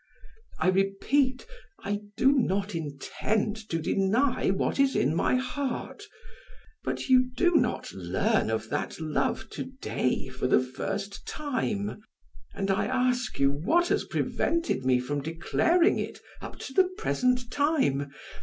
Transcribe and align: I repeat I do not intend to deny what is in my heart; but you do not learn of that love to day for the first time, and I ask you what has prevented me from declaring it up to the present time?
I 0.57 0.69
repeat 0.69 1.45
I 1.83 2.01
do 2.17 2.31
not 2.31 2.73
intend 2.73 3.55
to 3.69 3.77
deny 3.77 4.49
what 4.49 4.79
is 4.79 4.95
in 4.95 5.13
my 5.13 5.35
heart; 5.35 6.05
but 6.83 7.07
you 7.07 7.29
do 7.35 7.53
not 7.55 7.93
learn 7.93 8.49
of 8.49 8.69
that 8.71 8.99
love 8.99 9.47
to 9.51 9.65
day 9.79 10.27
for 10.29 10.47
the 10.47 10.59
first 10.63 11.27
time, 11.27 12.01
and 12.55 12.71
I 12.71 12.87
ask 12.87 13.37
you 13.37 13.51
what 13.51 13.89
has 13.89 14.03
prevented 14.05 14.85
me 14.85 14.99
from 14.99 15.21
declaring 15.21 15.99
it 15.99 16.17
up 16.41 16.57
to 16.61 16.73
the 16.73 16.89
present 16.97 17.51
time? 17.51 18.11